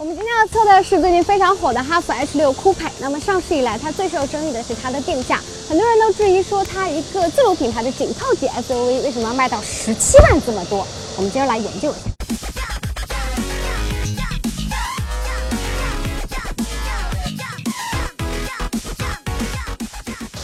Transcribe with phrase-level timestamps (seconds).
[0.00, 2.88] 我们今天要测的是最近非常火的哈弗 H 6 Coupe。
[3.00, 10.86] 那么上市以来，它最受争议的是它的定价，很多人都质疑说它一个自主品牌的紧凑级 SUV 为什么要卖到十七万这么多？
[11.16, 12.07] 我们今儿来研究一下。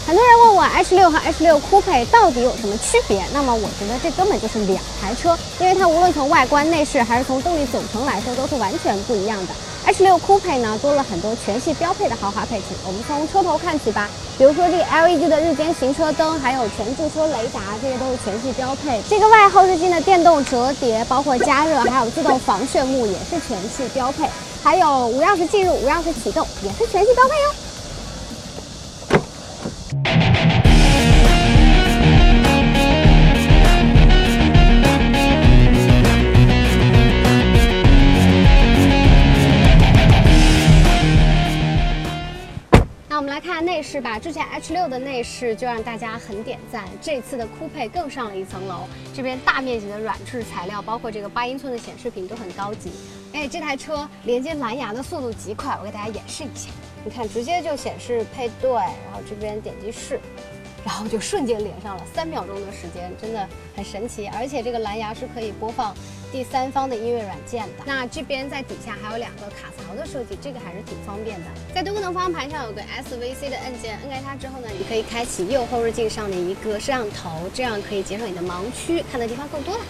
[0.07, 3.25] 很多人问我 H 6和 H 6 Coupe 到底有什么区别？
[3.33, 9.55] 那么我觉得这根本就是两台车，因为它无论从外观、内饰还是从动力总成来说都是完全不一样的。
[9.87, 14.11] H 6 Coupe 呢多了很多全系标配的豪华配置，我们从车头看起吧。
[14.37, 19.01] 比如说这个 LED 的日间行车灯，还有全驻车雷达，这些都是全系标配。
[19.09, 24.29] 这个外后视镜的电动折叠，包括加热， 还有自动防眩目也是全系标配。
[24.63, 27.64] 还有无钥匙进入、无钥匙启动也是全系标配哟。
[43.07, 44.19] 那我们来看内饰吧。
[44.19, 48.89] 之前 H 6的内饰就让大家很点赞，这次的酷配更上了一层楼。
[49.15, 52.91] 这边大面积的软质材料，包括这个八英寸的显示屏都很高级。
[53.33, 56.71] 哎，这台车连接蓝牙的速度极快，我给大家演示一下。
[57.05, 60.19] 你看，直接就显示配对，然后这边点击试。
[60.85, 64.27] 然后就瞬间连上了，三秒钟的时间，真的很神奇。
[64.27, 65.95] 而且这个蓝牙是可以播放
[66.31, 67.85] 第三方的音乐软件的。
[67.87, 71.47] 那这边在底下还有两个卡槽的设计，这个还是挺方便的。
[71.75, 79.85] 在多功能方向盘上有个 SVC 的按键，摁开它之后呢，你可以开启右后视镜上的一个摄像头，这样可以减少你的盲区，看的地方更多了。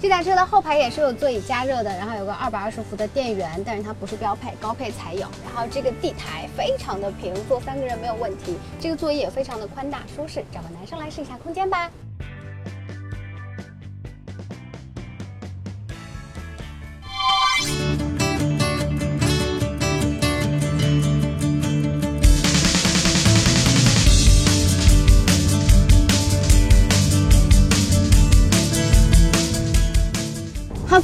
[0.00, 5.22] 这台车的后排也是有座椅加热的，然后有个二百二十伏的电源，但是它不是标配，高配才有。
[5.44, 8.56] 然后这个地台非常的平，坐三个人没有问题。
[8.78, 11.90] 这个座椅也非常的宽大舒适，找个男生来试一下空间吧。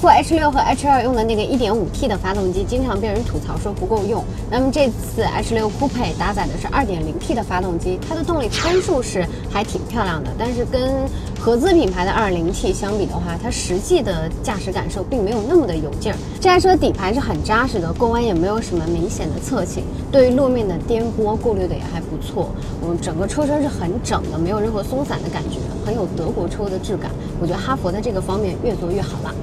[0.05, 4.23] 哈弗 H 6和 H 2用的那个 1.5T 的发动机，经常被人吐槽说不够用。
[4.51, 11.09] 那么这次 H 6 Coupe 搭载的是 2.0T 的发动机，它的动力参数是还挺漂亮的，但是跟
[11.41, 16.19] 合资品牌的 2.0T 相比的话，它实际的驾驶感受并没有那么的有劲儿。
[16.39, 19.83] 这台车底盘是很扎实的，过弯也没有什么明显的侧倾，
[20.13, 22.51] 对于路面的颠簸过滤的也还不错。
[22.83, 27.11] 嗯，整个车身是很整的，没有任何松散的感觉，很有德国车的质感。
[27.41, 29.35] 我觉得哈弗在这个方面越做越好了。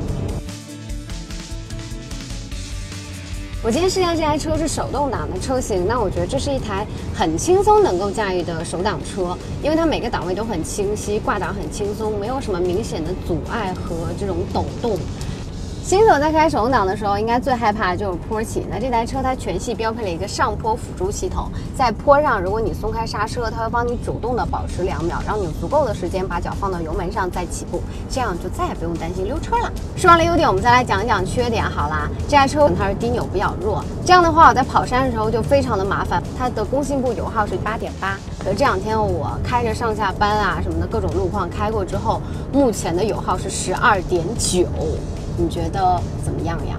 [3.63, 6.83] 我今天试驾这台车是手动挡的车型，那我觉得这是一台
[7.13, 14.97] 很轻松能够驾驭的手挡车，因为它每个档位都很清晰，挂档很轻松，没有什么明显的阻碍和这种抖动。
[15.83, 18.65] 新手在开手动挡的时候，应该最害怕的就是坡起。
[18.69, 29.71] 那这台车它全系标配了一个上坡辅助系统，在坡上，如果你松开刹车，它会帮你主动的保持两秒，让你有足够的时间把脚放到油门上再起步，这样就再也不用担心溜车了。
[29.97, 32.07] 说完了优点，我们再来讲一讲缺点好啦。
[32.29, 36.21] 这台车它是低扭比较弱，这样的话我在跑山的时候就非常的麻烦。
[36.37, 42.21] 它的工信部油耗是八点八，可是这两天我开着上下班啊什么的各种路况开过之后，
[42.53, 44.67] 目前的油耗是十二点九。
[45.37, 46.77] 你觉得怎么样呀？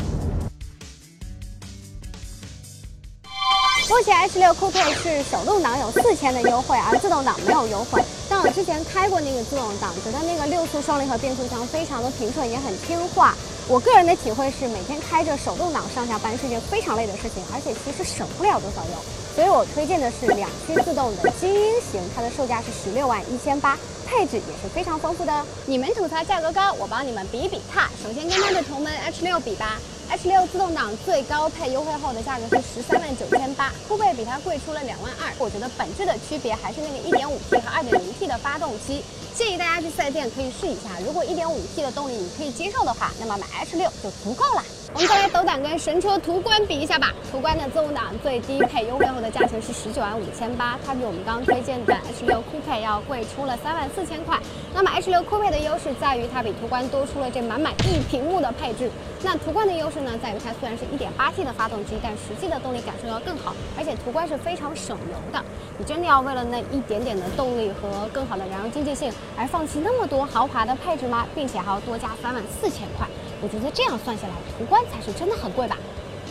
[3.93, 8.03] 目前 H 6 Coupe 是手动挡有四千的优惠，而自动挡没有优惠。
[8.27, 13.37] 但我之前开过那个自动挡，觉得那个六速双离合变速箱非常的平顺，也很听话。
[13.69, 18.97] 我个人的体会是，每天开着手动挡上下班是件非常累的事情，而且其实省不了多少油。
[19.37, 21.61] 所以我推荐的是两驱自动的精英
[21.93, 25.45] 型，它的售价是十六万一千八，配置也是非常丰富的。
[25.67, 27.91] 你们吐槽价格高，我帮你们比比看。
[28.03, 29.79] 首先跟它的同门 H 6比吧。
[30.13, 35.33] H 6自动挡最高配优惠后的价格是十三万九千八，酷配比它贵出了两万二。
[35.39, 39.03] 我觉得本质的区别还是那个 1.5T 和 2.0T 的发动机。
[39.35, 44.63] 建议大家去四 S 店可以试一下，如果 1.5T 的动力你可以接受的话，那么买 H 6就足够了。
[44.95, 47.15] 我们再来斗胆跟神车途观比一下吧。
[47.31, 54.39] 途观的自动挡最低配优惠后的价钱是十九万五千八，它比我们刚刚推荐的 H 六酷配要贵出了三万四千块。
[54.75, 58.91] 那么 H 六酷配的优势在于它比途观多出了这满满一屏幕的配置。
[59.23, 65.43] 那途观的优势呢，在于它虽然是一点八 T 的发动机，但实际的动力感受要更好，而且途观是非常省油的。
[65.79, 71.27] 你真的要为了那一点点的动力和更好的燃油经济性而放弃那么多豪华的配置吗？
[71.35, 73.09] 并且还要多加三万四千块？
[73.43, 75.77] 我觉得这样算下来，途观才是真的很贵吧。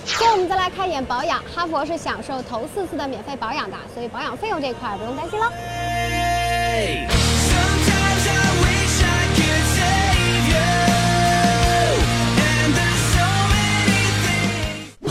[0.06, 5.52] 最后我们再来看一眼保养，哈佛是享受头四次的免费保养的，所以保养费用这一块不用担心了。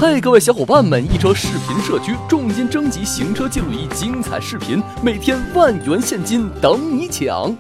[0.01, 7.55] 嘿，各位小伙伴们，一车视频社区重金征集行车记录仪精彩视频，每天万元现金等你抢。